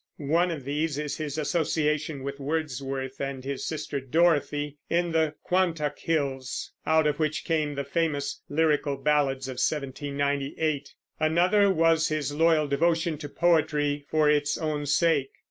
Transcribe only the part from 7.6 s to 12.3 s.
the famous Lyrical Ballads of 1798. Another was